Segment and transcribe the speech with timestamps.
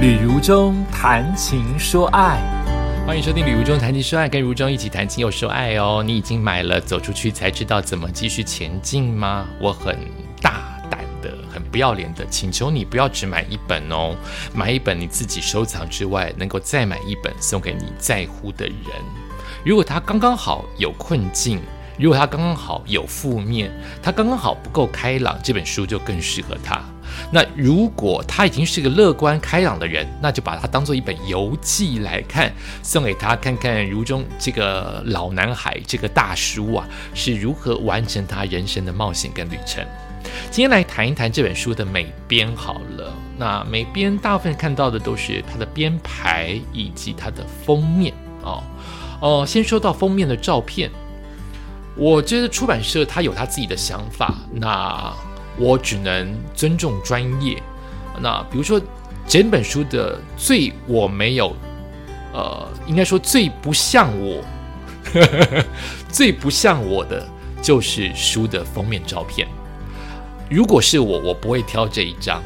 [0.00, 2.40] 旅如中谈情说爱，
[3.06, 6.02] 欢迎收听《旅如中谈情说爱》，跟如中一起谈情又说爱哦。
[6.02, 9.46] 你已经买了《走出去才知道怎么继续前进》吗？
[9.60, 9.94] 我很
[10.40, 14.16] 大胆的、很不要脸的，请求你不要只买一本哦，
[14.54, 18.76] 买一本你自己收藏之外，能够再买一本送给你在乎的人。
[19.66, 21.60] 如果他刚刚好有困境，
[21.98, 23.70] 如果他刚刚好有负面，
[24.02, 26.80] 他刚刚好不够开朗，这本书就更适合他。
[27.32, 33.88] 那如果他已经是个乐观开朗的人，那就把它当做一本游记来看，送给他看看。
[33.88, 39.84] 如中这个老男孩，这个大叔啊，是如何完成他人生的冒险跟旅程。
[40.50, 43.12] 今天来谈一谈这本书的美编好了。
[43.38, 48.62] 那美编大部分看到的都是它的编排以及它的封面哦。
[49.20, 50.90] 哦，先说到封面的照片。
[51.96, 55.12] 我觉得出版社他有他自己的想法，那
[55.60, 57.62] 我只能尊重专业。
[58.20, 58.80] 那比如说，
[59.28, 61.54] 整本书的最我没有，
[62.32, 64.42] 呃，应该说最不像我，
[66.10, 67.24] 最不像我的
[67.62, 69.46] 就是书的封面照片。
[70.50, 72.42] 如果是我，我不会挑这一张。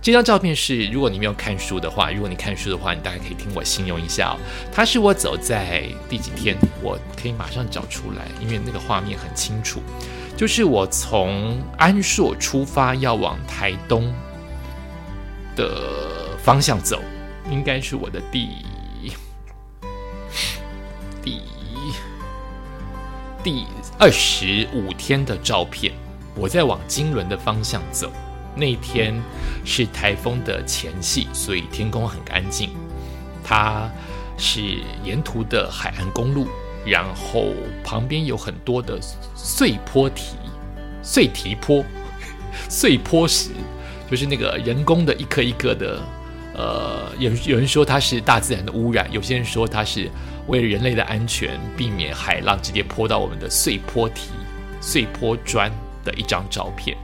[0.00, 4.38] 这张照片是，如果你没有看书的话，如果你看书的话，你大概可以听我形容一下哦。
[4.72, 9.82] 它是我走在第几天，我可以马上找出来，因为那个画面很清楚。
[10.36, 14.12] 就是我从安硕出发要往台东
[15.56, 17.00] 的方向走，
[17.50, 18.48] 应该是我的第
[21.22, 21.40] 第
[23.42, 23.66] 第
[23.98, 25.92] 二十五天的照片。
[26.34, 28.12] 我在往金轮的方向走。
[28.54, 29.18] 那天
[29.64, 32.70] 是台风的前夕，所以天空很干净。
[33.42, 33.90] 它
[34.36, 36.46] 是沿途的海岸公路，
[36.86, 38.98] 然后旁边有很多的
[39.34, 40.36] 碎坡体、
[41.02, 41.84] 碎堤坡、
[42.70, 43.50] 碎坡石，
[44.10, 46.00] 就是那个人工的一颗一颗的。
[46.58, 50.08] 呃，有有人说它是大自然的污染，有些人说它是
[50.46, 54.30] 为了人类的安全，避免海浪直接泼到我们的碎坡体、
[54.80, 55.70] 碎坡砖
[56.02, 56.96] 的一张照片。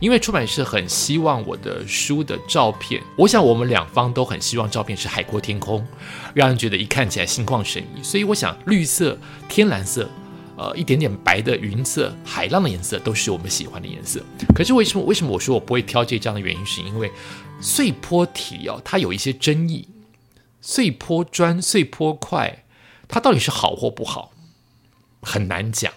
[0.00, 5.84] 因为出版社很希望我的书的照片，我想我们两方都很希望照片是海阔天空，
[6.34, 8.02] 让人觉得一看起来心旷神怡。
[8.02, 10.08] 所以我想绿色、天蓝色，
[10.56, 14.20] 呃，一点点白的云色、海浪的颜色都是我们喜欢的颜色。
[14.54, 15.04] 可是为什么？
[15.04, 17.10] 为什么我说我不会挑这张的原因，是因为
[17.60, 19.88] 碎坡体哦，它有一些争议。
[20.60, 22.64] 碎坡砖、碎坡块，
[23.08, 24.32] 它到底是好或不好，
[25.22, 25.92] 很难讲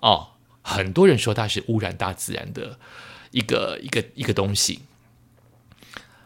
[0.00, 0.28] 哦。
[0.62, 2.78] 很多人说它是污染大自然的。
[3.36, 4.80] 一个一个一个东西，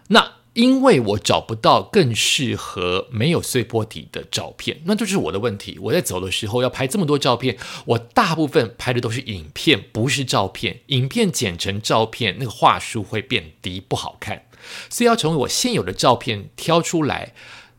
[0.07, 5.77] 那因为我找不到更适合没有碎坡体的照片，那就是我的问题。
[5.81, 10.83] 我在走的时候要拍这么多照片，我大部分拍的都是影片，不是照片。
[10.87, 14.45] 影片剪成照片，那个画术会变低，不好看。
[14.89, 17.35] 所以要从我现有的照片挑出来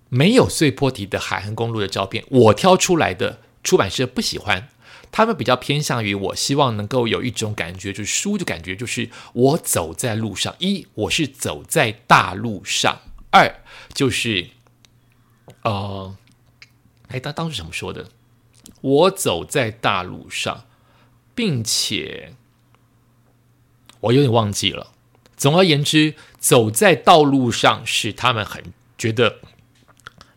[0.10, 4.68] 没有碎坡体的海岸公路的照片，我挑出来的出版社不喜欢。
[5.12, 10.56] 他们比较偏向于，我希望能够有一种感觉，就是书的感觉，就是我走在路上。
[10.60, 13.62] 一，我是走在大路上；二，
[13.94, 14.52] 就是，
[15.64, 16.16] 呃，
[17.10, 18.10] 哎，当当时怎么说的？
[18.80, 20.66] 我走在大路上，
[21.36, 22.34] 并且
[24.00, 24.94] 我有点忘记了。
[25.36, 29.40] 总而言之，走在道路上是他们很觉得。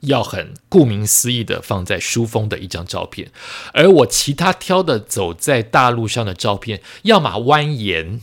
[0.07, 3.31] 要很顾名思义的放在书封的一张照片，
[3.73, 8.21] 而我其他挑的走在大路上的照片，要么蜿蜒，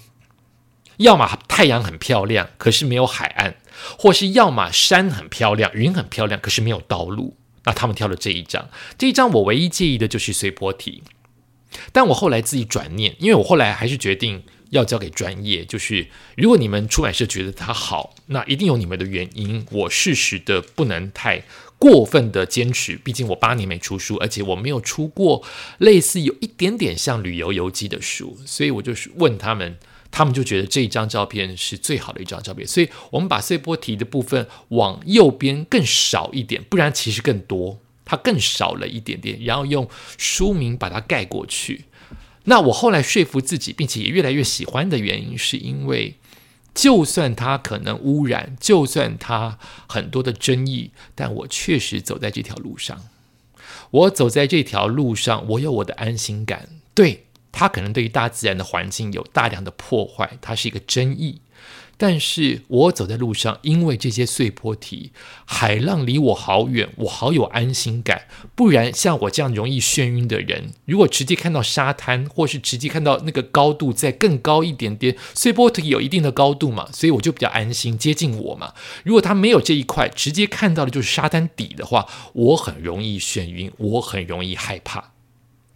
[0.98, 3.56] 要么太阳很漂亮，可是没有海岸，
[3.98, 7.36] 或是要么山很漂亮，云很漂亮，可是没有道路。
[7.64, 11.04] 那他们挑了这一张，这一张我唯一介意的就是随波体，
[11.92, 14.44] 但我后来自己转念，因为我后来还是决定。
[14.72, 19.66] 要交给专业，就是如果你们出版社觉得它好，那一定有你们的原因。
[19.70, 21.44] 我适时的不能太
[21.82, 25.44] 过分的坚持，毕竟我八年没出书，而且我没有出过
[25.80, 29.80] 类似有一点点像旅游游记的书，所以我就是问他们，
[30.12, 32.68] 他们就觉得这一张照片是最好的一张照片。
[32.68, 39.90] 所以我们把碎波题的部分往右边更少一点，不然其实更多，它更少了一点点，然后用
[40.20, 41.86] 书名把它盖过去。
[42.44, 46.16] 那我后来说服自己，并且也越来越喜欢的原因，是因为
[46.74, 49.58] 就算它可能污染，就算它
[49.88, 53.02] 很多的争议，但我确实走在这条路上。
[53.92, 56.70] 我走在这条路上，我有我的安心感。
[56.94, 61.42] 对它可能对于大自然的环境有大量的破坏，它是一个争议，
[62.02, 65.12] 但是我走在路上，因为这些碎坡体，
[65.46, 68.24] 海浪离我好远，我好有安心感。
[68.56, 78.74] 不然像我这样容易眩晕的人，如果直接看到沙滩，或是直接看到那个高度再更高一点点，碎坡体有一定的高度嘛，所以我就比较安心接近我嘛。
[79.04, 85.12] 如果他没有这一块，直接看到的就是沙滩底的话，我很容易眩晕，我很容易害怕。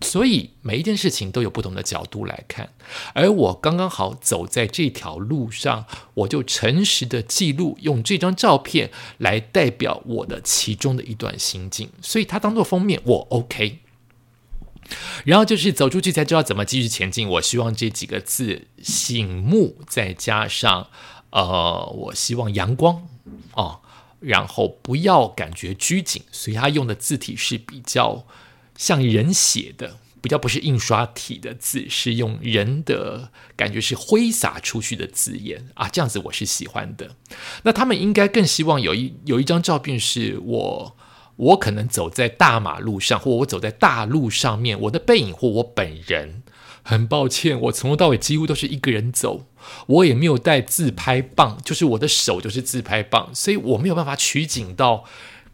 [0.01, 2.73] 所以每一件事情都有不同的角度来看，
[3.13, 13.79] 而我刚刚好走在这条路上，我就诚实的记录，用这张照片来代表我的其中的一段心境，所以它当做封面我 OK。
[15.23, 17.27] 然后就是走出去才知道怎么继续前进。
[17.27, 20.89] 我希望这几个字醒目，再加上
[21.31, 23.07] 呃，我希望阳光
[23.53, 23.79] 哦，
[24.19, 28.27] 然后不要感觉拘谨，所以他用的字体是比较。
[28.75, 37.15] 像人写的，比较不是印刷体的字，是用人的感觉是挥洒出去的字眼啊，这样子我是喜欢的。
[37.63, 40.97] 那他们应该更希望有一有一张照片是我，
[41.35, 46.43] 我可能走在大马路上，或我走在大路上面，我的背影或我本人。
[46.87, 49.47] 很抱歉，我从头到尾几乎都是一个人走，
[49.87, 55.03] 我也没有带自拍棒，就是我的手就是自拍棒，所以我没有办法取景到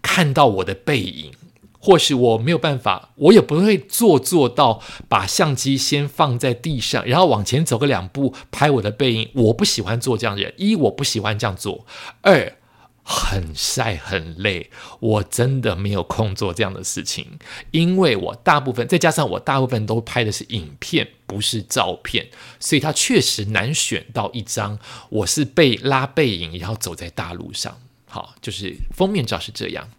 [0.01, 1.31] 看到我的背影。
[1.81, 9.29] 或是我没有办法，我也不会做做到把相机先放在地上，然后往前走个两步拍我的背影。
[9.33, 11.87] 我不喜欢做这样的人，一我不喜欢这样做，
[12.21, 12.55] 二
[13.03, 14.69] 很晒很累，
[14.99, 17.39] 我真的没有空做这样的事情。
[17.71, 22.27] 因为我大部分再加上我大部分都拍的是影片，不是照片，
[22.59, 24.77] 所以它确实难选到一张
[25.09, 27.75] 我是被拉背影，然后走在大路上。
[28.05, 29.89] 好，就是封面照是这样。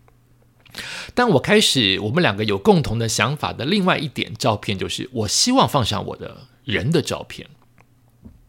[1.15, 7.49] 但我开始，我们两个有共同的想法的另外一点照片，就是我希望放上我的人的照片，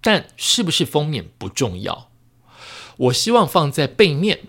[0.01, 2.09] 但是不是封面不重要，
[2.97, 4.39] 我希望放在背面，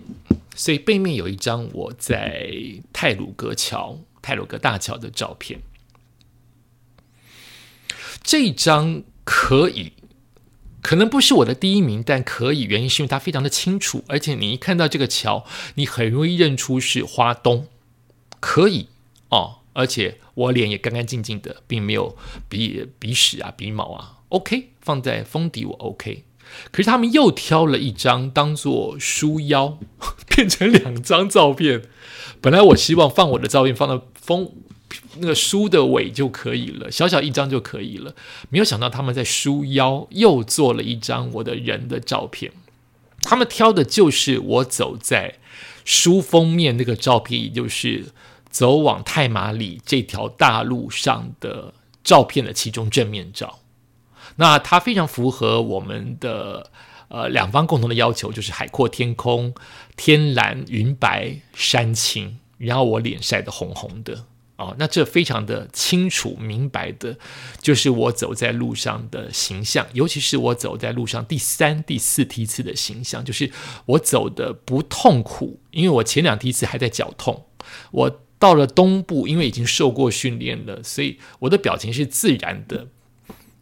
[0.55, 2.51] 所以背面有一张我在
[2.93, 5.59] 泰鲁格桥、泰鲁格大桥的照片，
[8.23, 9.93] 这张可以。
[10.85, 15.43] 可能不是我的第一名，但可以，原因是因为它非常的清楚，而且你一看到这个桥，
[15.73, 17.65] 你很容易认出是花东，
[18.39, 18.89] 可以
[19.29, 22.15] 哦，而且我脸也干干净净的，并没有
[22.47, 26.23] 鼻鼻屎啊、鼻毛啊，OK，放在封底我 OK。
[26.69, 29.79] 可是他们又挑了一张当做书腰，
[30.29, 31.81] 变成两张照片。
[32.39, 34.53] 本来我希望放我的照片放到封。
[35.17, 38.15] 那个书的尾就可以了，小小一张就可以了。
[38.49, 42.51] 没有想到他们在书腰又做了一张我的人的照片，
[43.21, 45.35] 他们挑的就是我走在
[45.83, 48.05] 书封面那个照片，也就是
[48.49, 51.73] 走往泰马里这条大路上的
[52.03, 53.59] 照片的其中正面照。
[54.37, 56.69] 那它非常符合我们的
[57.07, 59.53] 呃两方共同的要求，就是海阔天空、
[59.95, 64.25] 天蓝云白、山青，然后我脸晒得红红的。
[64.57, 67.17] 哦，那这非常的清楚明白的，
[67.61, 73.51] 就是我走在路上的形象，尤其是我走在路上第三、第四梯次的形象，就是
[73.85, 77.45] 我走的不痛苦，因为我前两梯次还在脚痛，
[77.91, 82.87] 我到了东部，因为已经受过训练了，所以我的表情是自然的。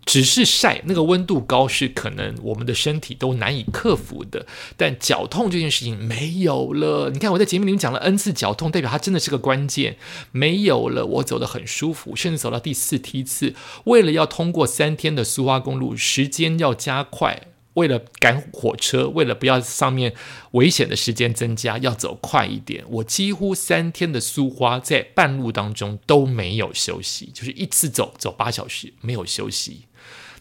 [0.05, 4.45] 只是晒那个温度高是可能我们的身体都难以克服的，
[4.75, 7.09] 但脚痛这件事情没有了。
[7.11, 9.97] 你看我在节目里面讲了 N 次脚痛，代表它真的是个关键。
[10.31, 13.55] 没有了，我走得很舒服，甚至走到第四梯次，
[13.85, 17.52] 为了要通过三天的苏花公路，时间要加快。
[17.75, 20.13] 为了赶火车，为了不要上面
[20.51, 22.83] 危险的时间增加，要走快一点。
[22.87, 29.85] 我几乎三天的苏花在半路当中都没有休息，就是一次走走八小时没有休息。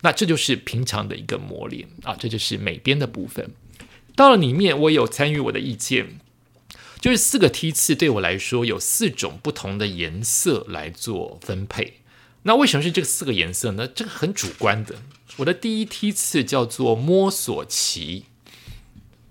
[0.03, 3.53] 那这就是平常的一个磨练啊，这就是美编的部分。
[4.15, 6.19] 到了里面，我有参与我的意见，
[7.01, 12.01] 就是四个梯次对我来说有四种不同的颜色来做分配。
[12.43, 13.87] 那为什么是这四个颜色呢？
[13.87, 14.97] 这个很主观的。
[15.39, 18.25] 我的第一梯次叫做摸索期，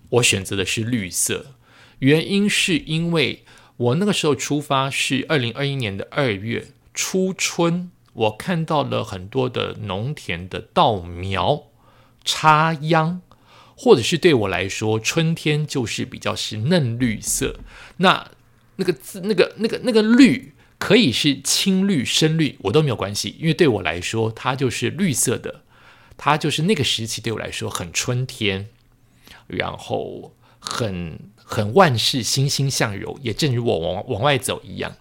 [0.10, 1.53] 我选择的是绿色，
[2.00, 3.46] 原因是因为
[3.77, 11.67] 我那个时候出发是二零二一年的二月初春，我看到了很多的农田的稻苗
[12.25, 13.22] 插秧，
[13.75, 17.60] 或者是对我来说，春天就是比较是嫩绿色。
[17.98, 18.31] 那
[18.77, 25.62] 那个字，那个那个那个绿，可以是青绿、深绿，我都没有关系，因为对我来说，它就是绿色的。
[26.23, 28.67] 它就是那个时期对我来说很春天，
[29.47, 34.95] 然后很很万事欣欣向荣，也正如我往往外走一样，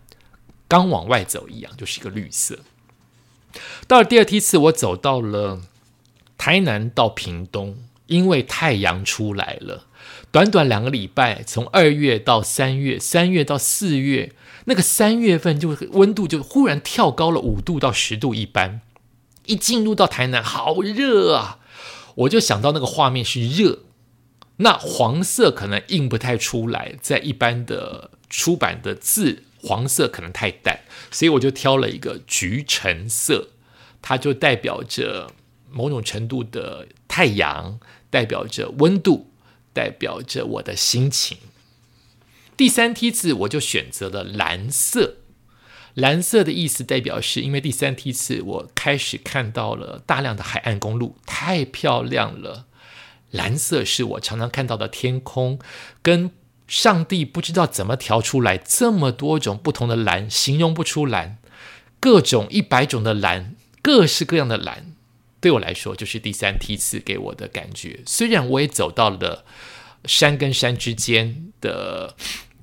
[0.66, 2.60] 刚往外走一样，就是一个绿色。
[3.86, 5.60] 到了第二梯次，我走到了
[6.38, 9.88] 台南到屏东，因为太阳出来了。
[10.30, 14.32] 短短两个礼拜，从二月到三月，三月到四月，
[14.64, 18.80] 那个三月份就温度就忽然跳高了五度到十度一般。
[19.47, 21.59] 一进入到台南，好热啊！
[22.14, 23.80] 我就想到那个画面是热，
[24.56, 30.80] 那黄色可能印不太出来，在一般的出版的字，黄色可能太淡，
[31.11, 33.49] 所以我就挑了一个橘橙色，
[34.02, 35.32] 它就代表着
[35.70, 37.80] 某种程度的太阳，
[38.11, 39.26] 代表着温度。
[39.73, 41.38] 代表着我的心情。
[42.56, 45.18] 第三梯次我就选择了蓝色，
[45.94, 52.66] 蓝色的意思代表是因为第三梯次我开始看到了大量的海岸公路，太漂亮了。
[53.30, 55.59] 蓝色是我常常看到的天空，
[56.02, 56.30] 跟
[56.66, 61.38] 上帝不知道怎么调出来这么多种不同的蓝，形容不出蓝，
[61.99, 64.92] 各种一百种的蓝，各式各样的蓝。
[65.40, 68.00] 对我来说，就是第三梯次给我的感觉。
[68.04, 69.44] 虽然我也走到了
[70.04, 72.14] 山跟山之间的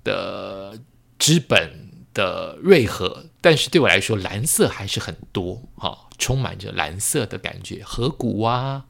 [0.04, 0.80] 的
[1.18, 1.87] 之本
[2.18, 8.86] 的瑞河，但是对我来说，蓝色还是很多哈，充满着蓝色的感觉，河谷啊、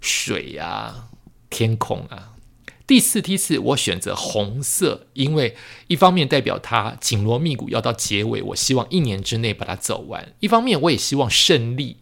[0.00, 1.08] 水啊、
[1.50, 2.34] 天空啊。
[2.86, 5.56] 第四梯次我选择红色，因为
[5.88, 11.96] 一方面代表它紧锣密鼓要到结尾，我希望一年之内把它走完；一方面我也希望胜利。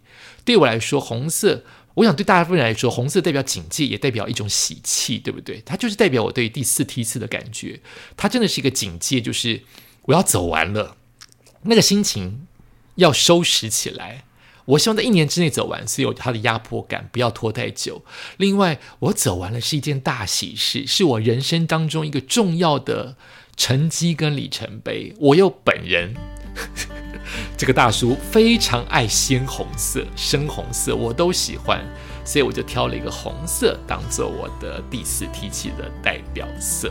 [0.45, 5.63] 对我来说，红色，我想对大部分人来说，红色代表警戒，也代表一种喜气，对不对？
[5.65, 7.81] 它就是代表我对第四梯次的感觉，
[8.17, 9.63] 它真的是一个警戒，就是
[10.09, 10.97] 我要走完了，
[11.63, 12.47] 那个心情
[12.97, 14.25] 要收拾起来。
[14.65, 18.03] 我希望在一年之内走完，所以有它的压迫感，不要拖太久。
[18.37, 23.17] 另外，我走完了是一件大喜事，是我人生当中一个重要的
[23.57, 25.15] 成绩跟里程碑。
[25.19, 26.15] 我又本人。
[27.57, 31.85] 这个大叔非常爱鲜红色、深红色，我都喜欢，
[32.25, 36.91] 所以我就挑了一个红色当做我的第四提起的代表色。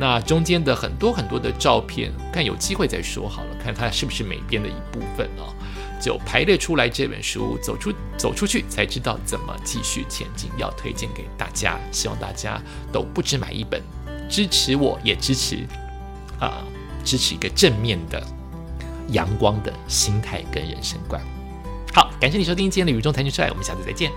[0.00, 5.54] 那中间的很多很多的照片，看有机会再说好了，看它是不是美编的一部分哦。
[6.00, 12.58] 就排列出来这本书，走出走出去才知道怎么继续前进，要推荐给大家，希望大家
[12.90, 13.82] 都不止买一本，
[14.26, 15.66] 支持我也支持
[16.40, 16.64] 啊，
[17.04, 18.20] 支持一个正面的。
[19.12, 21.20] 阳光的心态跟人生观。
[21.92, 24.12] 好，感谢你收听今天的《宇宙谈情说爱》，我们下次再见。